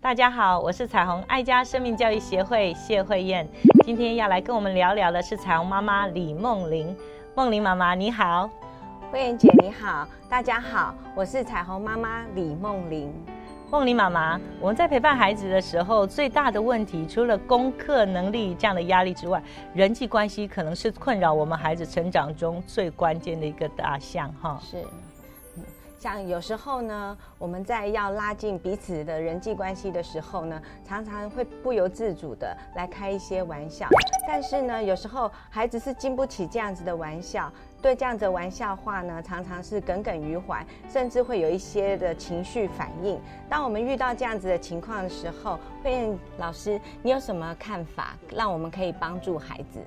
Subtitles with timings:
[0.00, 3.48] 大家好，我是彩虹爱家生命教育协会谢慧燕，
[3.84, 6.94] 今天要来跟我们聊聊的是彩虹妈妈李梦玲。
[7.34, 8.50] 梦玲妈妈你好，
[9.10, 13.10] 慧燕姐你好，大家好，我是彩虹妈妈李梦玲。
[13.72, 19.42] 梦玲妈妈，我们在陪伴孩子的时候，最大的问题除了功课能力这样的压力之外，
[19.72, 24.60] 人际关系可能是困扰我们孩子成长中最关键的一个大项哈。
[24.62, 24.84] 是。
[26.02, 33.86] 像有时候呢，我们在要拉近彼此的人际关系的时候呢，常常会不由自主的来开一些玩笑。
[34.26, 43.16] 但是呢，有时候孩子是经不起这样子的玩笑，对这样子的玩笑话呢，常常是耿耿于怀，甚至会有一些的情绪反应。
[43.48, 49.78] 当我们遇到这样子的情况的时候，慧燕老师，你有什么看法，让我们可以帮助孩子？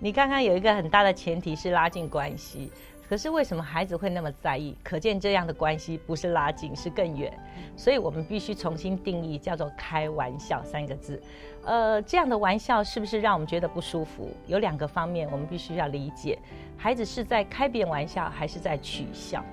[0.00, 2.72] 你刚刚有一个很大的前提是拉近关系。
[3.08, 4.76] 可是为什么孩子会那么在意？
[4.82, 7.32] 可见这样的关系不是拉近，是更远。
[7.76, 11.20] 所以我们必须重新定义，叫做“开玩笑”三个字。
[11.64, 14.30] 呃，这样的玩笑是不是让我们觉得不舒服？
[14.46, 16.38] 有两个方面，我们必须要理解：
[16.76, 19.44] 孩子是在开别人玩笑，还是在取笑？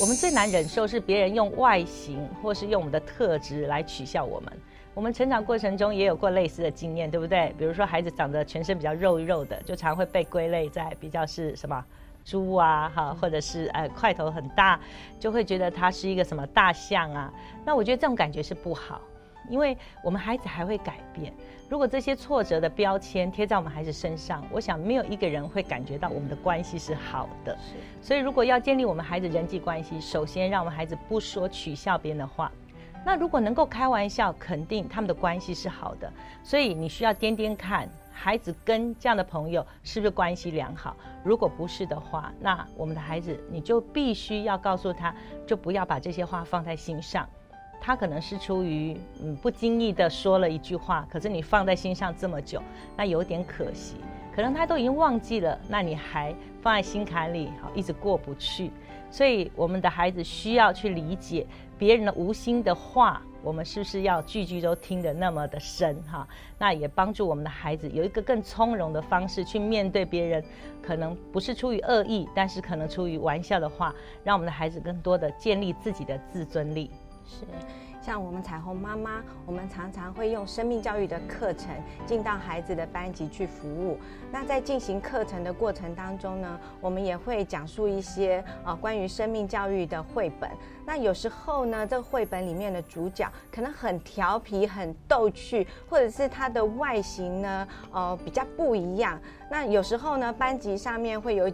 [0.00, 4.52] 我们最难忍受是别人用外形或是用我们的特质来取笑我们。
[4.94, 7.54] 我们成长过程中也有过类似的经验，对不对？
[7.56, 11.84] 比如说孩子长得全身比较肉肉的，就常会被归类在比较是什么？
[12.24, 14.78] 猪啊，哈，或者是呃块头很大，
[15.18, 17.32] 就会觉得它是一个什么大象啊？
[17.64, 19.00] 那我觉得这种感觉是不好，
[19.48, 21.32] 因为我们孩子还会改变。
[21.68, 27.56] 如果这些挫折的标签贴在我们孩子身上，我想没有一个人会感觉到我们的关系是好的。
[28.02, 32.50] 所以如果要建立我们孩子人际关系，首先让我们孩子不说取笑别人的话。
[33.06, 36.12] 那如果能够开玩笑，肯定他们的关系是好的。
[36.42, 37.88] 所以你需要掂掂看。
[38.12, 40.94] 孩子跟这样的朋友是不是关系良好？
[41.24, 45.14] 如果不是的话，那我们的孩子你就必须要告诉他，
[45.46, 47.28] 就不要把这些话放在心上。
[47.80, 52.62] 他可能是出于嗯不经意的说了一句话，可是你放在心上这么久，
[52.96, 53.96] 那有点可惜。
[54.34, 58.70] 可能他都已经忘记了，那你还放在心坎里，好一直过不去。
[59.10, 61.46] 所以我们的孩子需要去理解
[61.78, 63.22] 别人的无心的话。
[63.42, 66.26] 我们是不是要句句都听得那么的深哈？
[66.58, 70.44] 那也帮助我们的孩子有一个更从容的方式去面对别人，
[70.82, 76.90] 可能不是出于恶意，但是可能出于玩笑的话，让我们的孩子更多的建立自己的自尊力。
[77.26, 77.44] 是。
[78.02, 81.68] 像我们彩虹妈妈，我们常常会用生命教育的课程
[82.06, 83.98] 进到孩子的班级去服务。
[84.32, 90.50] 那在进行课程的过程当中呢，我们也会讲述一些啊关于生命教育的绘本。
[90.90, 99.16] 那有时候呢，这个绘本里面的主角可能很调皮、很逗趣，或者是他的外形呢，呃比较不一样。
[99.48, 101.48] 那有时候呢，班级上面会有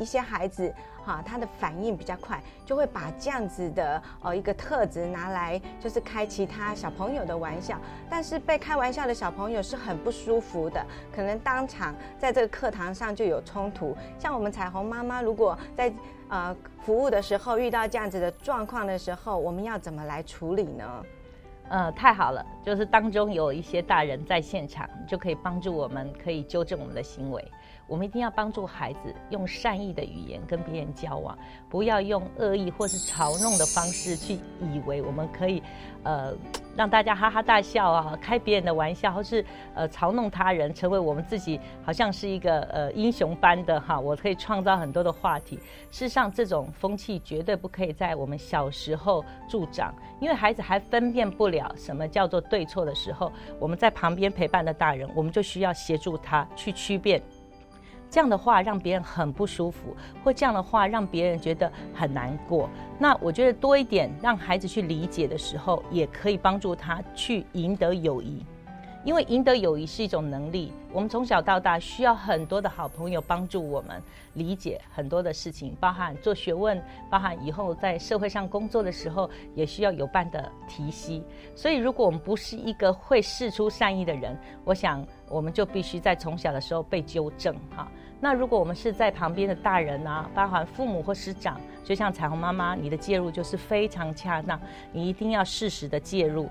[0.00, 0.74] 一些孩子。
[1.04, 7.76] 哈，他的反应比较快，就会把这样子的呃一个特质拿来，就是开其他小朋友的玩笑。
[8.08, 10.80] 但是被开玩笑的小朋友是很不舒服的，
[11.12, 13.96] 可能当场在这个课堂上就有冲突。
[14.16, 15.92] 像我们彩虹妈妈，如果在
[16.32, 21.04] 呃服务的时候遇到这样子的状况的时候，我们要怎么来处理呢？
[21.68, 27.52] 呃，太好了，就是当中有一些大人在现场，就可以帮助我们，可以纠正我们的行为。
[27.92, 31.36] 我们一定要帮助孩子用善意的语言跟别人交往，
[31.68, 35.62] 不要用恶意或是嘲弄的方式去以为我们可以，
[36.02, 36.32] 呃，
[36.74, 39.44] 让大家哈哈大笑啊，开别人的玩笑，或是
[39.74, 45.56] 呃嘲弄他人，成为我们自己好像是一个呃英雄般的哈，我可以创造很多的话题。
[45.90, 57.22] 事实上，这种风气绝对不可以在我们小时候助长，因为孩子还分辨不了什么叫做对错的时候，我们在旁边陪伴的大人，我们就需要协助他去区辨。
[58.12, 62.68] 这样的话让别人很不舒服，或这样的话让别人觉得很难过。
[62.98, 68.44] 那我觉得多一点让孩子去理解的时候，也可以帮助他去赢得友谊。
[69.04, 74.00] 因为赢得友谊是一种能力，我们从小到大需要很多的好朋友帮助我们
[74.34, 81.20] 理解很多的事情，包含做学问，包含以后在社会上工作的时候也需要有伴的提携。
[81.56, 87.90] 所以，如果我们不是一个会事出善意的人，我想我们就必须在从小的时候被纠正哈。
[88.20, 94.60] 那如果我们是在旁边的大人啊，包含父母或师长，就像彩虹妈妈，你的介入就是非常恰当，
[94.92, 96.48] 你一定要适时的介入。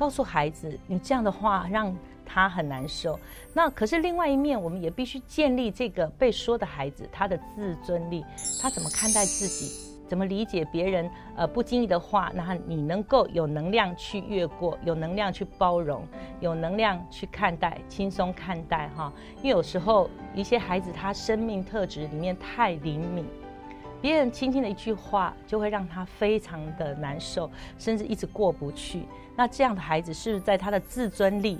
[0.00, 1.94] 告诉孩子，你这样的话让
[2.24, 3.20] 他很难受。
[3.52, 8.24] 那可是另外一面，我们也必须建立这个被说的孩子他的自尊力，
[8.62, 16.08] 他怎么看待自己，怎么理解别人呃不经意的话，然后你能够有能量去越过，有能量去包容，
[16.40, 19.12] 有能量去看待，轻松看待哈。
[19.42, 23.26] 因为有时候一些孩子他生命特质里面太灵敏，
[24.00, 29.04] 别人轻轻的一句话就会让他非常的难受，甚至一直过不去。
[29.36, 31.58] 那这样的孩子是不是在他的自尊力？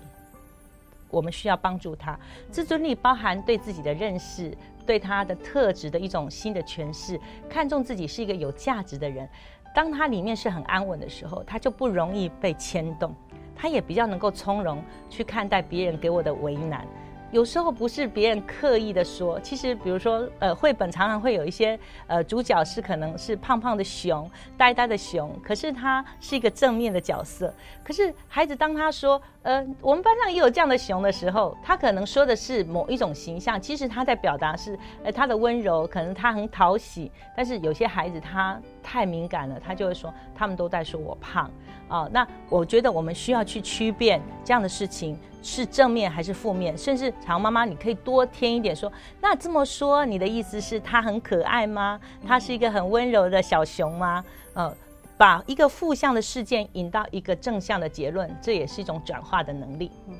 [1.10, 2.18] 我们需要帮助他，
[2.50, 4.56] 自尊力包含对自己的认识，
[4.86, 9.28] 对他的特质的一种新的诠释，看重自己是一个有价值的人。
[9.74, 13.14] 当他里面是很安稳的时候，他就不容易被牵动，
[13.56, 16.86] 他也比较能够从容去看待别人给我的为难。
[17.30, 21.78] 有时候不是别人刻意的说，其实比如说，呃，绘本常常会有一些
[22.08, 27.54] 呃主角是可能是胖胖的熊、呆呆的熊，可是他是一个正面的角色。
[27.84, 37.10] 可是孩子当他说，呃，我们班上也有这样的熊的时候，他可能说的是某一种形象，其实他在表达是，呃，他的温柔，可能他很讨喜。
[37.36, 41.50] 但是有些孩子他太敏感了，他就会说，他们都在说我胖。
[41.88, 51.98] 啊，那我觉得我们需要去区辨这样的事情是正面还是负面，甚至常妈妈，你可以多添一点说，那这么说，你的意思是他很可爱吗？
[52.24, 54.24] 他是一个很温柔的小熊吗？
[54.54, 54.72] 呃，
[55.16, 59.90] 把一个负向的事件引到一个正向的结论，这也是一种转化的能力。
[60.06, 60.14] 嗯，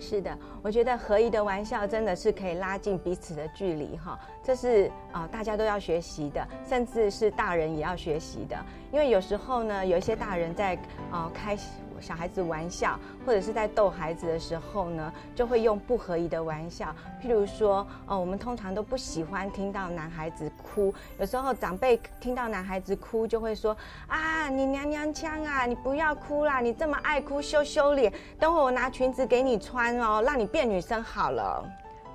[0.00, 8.56] 是的，我觉得合宜的玩笑真的是可以拉近彼此的距离哈，这是啊大家都要学习的，甚至是大人也要学习的。
[8.90, 10.74] 因为有时候呢，有一些大人在
[11.12, 11.54] 啊开
[12.00, 16.94] 小孩子玩笑，或者是在逗孩子的时候呢，就会用不合宜的玩笑。
[17.22, 20.92] 譬如说，哦，我们通常都不喜欢听到男孩子哭。
[21.18, 23.76] 有时候长辈听到男孩子哭，就会说
[24.08, 28.12] ：“啊，你娘娘腔啊，你不要哭啦，你这么爱哭，羞羞脸。
[28.38, 31.64] 等会我拿裙子给你穿哦，让你变女生好了。”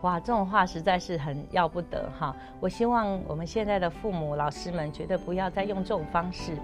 [0.02, 2.36] 哇，这种话实在是很要不得哈！
[2.60, 6.58] 我希望我们现在的父母、老师们，绝对不要再用这种方式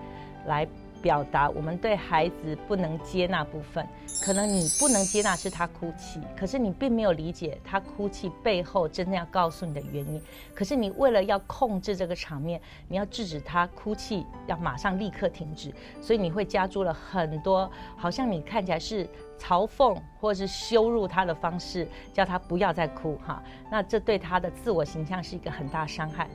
[0.46, 0.68] 来。
[1.02, 3.86] 表达我们对孩子不能接纳部分，
[4.24, 10.22] 可能你不能接纳是他哭泣，可是你并没有理解他哭泣背后真正要告诉你的原因。
[10.54, 19.08] 可是你为了要控制这个场面，你要制止他哭泣，要马上立刻停止，所以你会加注了很多，好像你看起来是
[19.40, 23.42] 嘲讽或者是羞辱他的方式，叫他不要再哭哈。
[23.72, 26.30] 那这对他的自我形象是一个很大伤害。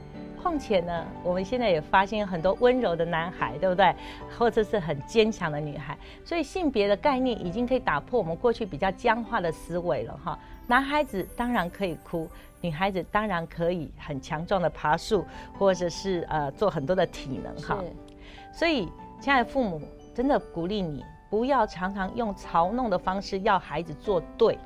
[0.47, 3.93] 况且呢，我们现在也发现很多温柔的男孩，对不对？
[4.39, 10.39] 或者是很坚强的女孩，所以性别的概念已经可以打破我们过去比较僵化的思维了哈。
[10.69, 15.27] 男孩子当然可以哭，女孩子当然可以很强壮的爬树，
[15.59, 17.83] 或者是呃做很多的体能哈。
[18.53, 18.89] 所以，
[19.21, 19.83] 亲爱的父母，
[20.15, 24.57] 真的鼓励你不要常常用嘲弄的方式要孩子做对。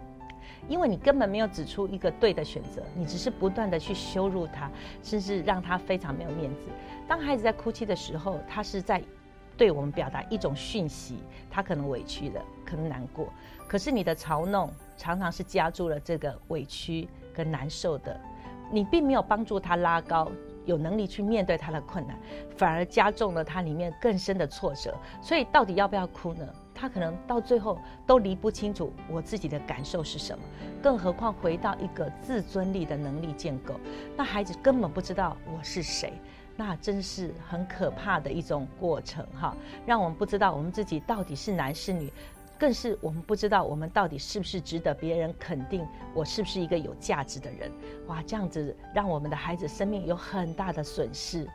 [0.69, 4.71] 因为你根本没有指出一个对的选择，你只是不断的去羞辱他，
[5.03, 6.67] 甚至让他非常没有面子。
[7.09, 9.03] 当孩子在哭泣的时候，他是在
[9.57, 11.19] 对我们表达一种讯息，
[11.51, 13.29] 他可能委屈了，可能难过。
[13.69, 18.19] 可是你的嘲弄常常是加注了这个委屈跟难受的，
[18.71, 20.31] 你并没有帮助他拉高
[20.65, 22.19] 有能力去面对他的困难，
[22.57, 24.95] 反而加重了他里面更深的挫折。
[25.21, 26.47] 所以到底要不要哭呢？
[26.81, 30.43] 他可能到最后都离不清楚我自己的感受是什么，
[30.83, 33.75] 更何况回到一个自尊力的能力建构，
[34.17, 36.15] 那孩子根本不知道我是谁，
[36.57, 39.55] 那真是很可怕的一种过程哈，
[39.85, 42.11] 让我们不知道我们自己到底是男是女，
[42.59, 47.71] 更是我们不知道我们到底是不是值得别人肯定，我是不是一个有价值的人，
[48.07, 51.47] 哇，这样子让我们的孩子生命有很大的损失。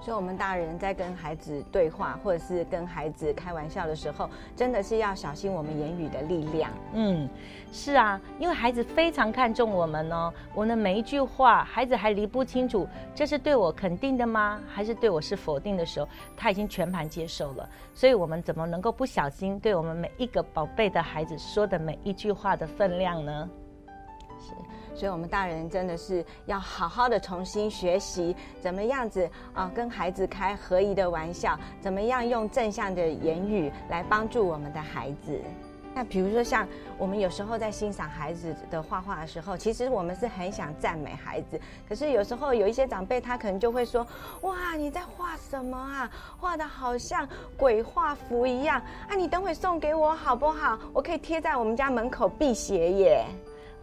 [0.00, 6.70] 所以，我们大人在跟孩子对话，或者是跟孩子开玩笑的时候，真的是要小心我们言语的力量。
[6.94, 7.28] 嗯，
[7.72, 10.32] 是啊，因为孩子非常看重我们哦。
[10.54, 14.60] 我们的每一句话，孩子还理不清楚，这是对我肯定的吗？
[14.66, 17.68] 还是对我是否定的时候，他已经全盘接受了。
[17.92, 23.48] 所以，我们怎么能够不小心对我们每一个宝贝的孩子说的每一句话的分量呢？
[24.40, 24.54] 是。
[24.98, 35.40] 所以，我们大人真的是要好好的重新学习，怎么样子啊，跟孩子开合宜的玩笑，怎么样用正向的言语来帮助我们的孩子。
[35.94, 36.66] 那比如说，像
[36.98, 44.04] 我们有时候在欣赏孩子的画画的时候，其实我们是很想赞美孩子，可是有时候有一些长辈他可能就会说
[44.42, 46.10] ：“哇，你在画什么啊？
[46.40, 47.26] 画的好像
[47.56, 49.14] 鬼画符一样啊！
[49.14, 50.76] 你等会送给我好不好？
[50.92, 53.24] 我可以贴在我们家门口辟邪耶。”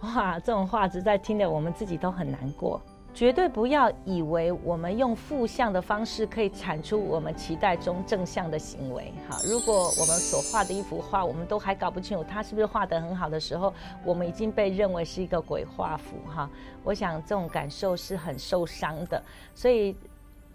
[0.05, 2.79] 哇，这种话实在听的我们自己都很难过。
[3.13, 9.13] 绝对不要以为我们用负向的方式可以产出我们期待中正向的行为。
[9.29, 16.17] 哈，如果我们所画的一幅画，我们都还搞不清楚它是不是画得很好的时候，我们已经被认为是一个鬼画符。
[16.29, 16.49] 哈，
[16.83, 19.21] 我想这种感受是很受伤的。
[19.53, 19.95] 所以。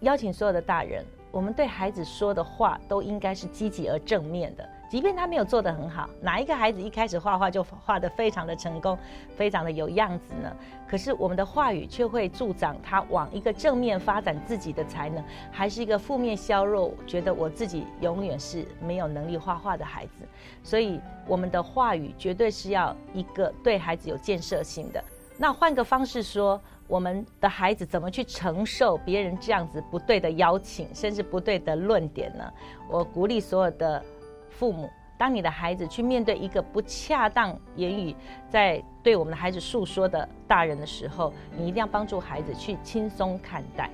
[0.01, 4.67] 邀请所有的大人，我们对孩子说的话都应该是积极而正面的。
[4.91, 8.97] 即便他没有做得很好，哪一个孩子一开始画画就画得非常的成功，
[9.37, 10.53] 非常的有样子呢？
[10.85, 20.25] 可是我们的话语却会助长他往一个正面发展自己的才能，还是一个负面削弱，觉得我自己永远是没有能力画画的孩子。
[20.61, 25.01] 所以我们的话语绝对是要一个对孩子有建设性的。
[25.37, 32.43] 那换个方式说，我们的孩子怎么去承受别人这样子不对的邀请，甚至不对的论点呢？
[32.89, 34.03] 我鼓励所有的。
[34.51, 38.15] 父母，当你的孩子去面对一个不恰当言语，
[38.49, 43.89] 在对我们的孩子诉说的大人的时候，你一定要帮助孩子去轻松看待，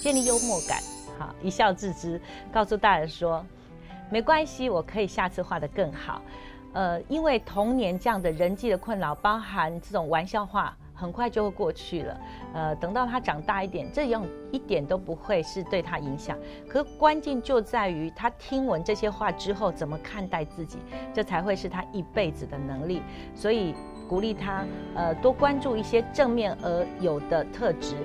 [0.00, 0.78] 建立幽默感，
[1.18, 3.44] 好，一笑置之，告诉大人说，
[4.10, 6.20] 没关系，我可以下次画得更好。
[6.72, 10.76] 呃，因为童年这样的人际的困扰，包含这种玩笑话。
[11.00, 12.20] 很快就会过去了，
[12.52, 16.36] 呃，等到他长大一点，这样一点都不会是对他影响。
[16.68, 20.78] 可关键就在于他听闻这些话之后怎么看待自己，
[21.14, 23.00] 这才会是他一辈子的能力。
[23.34, 23.74] 所以
[24.06, 27.96] 鼓励他，呃，多关注一些正面而有的特质，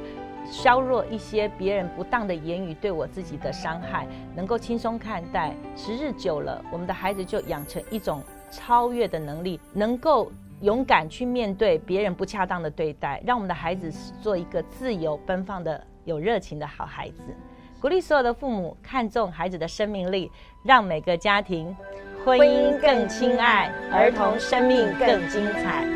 [0.50, 5.54] 削弱一些别人不当的言语对我自己的伤害，能够轻松看待。
[5.76, 10.32] 时日久了，我们的孩子就养成一种超越的能力，能够。
[10.62, 17.22] 勇敢去面对别人不恰当的对待，让我们的孩子做一个自由奔放的、有热情的好孩子。
[17.82, 20.32] 鼓励所有的父母看重孩子的生命力，
[20.64, 21.76] 让每个家庭
[22.24, 25.95] 婚姻更亲爱，儿童生命更精彩。